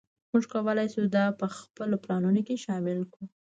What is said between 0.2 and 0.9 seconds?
موږ کولی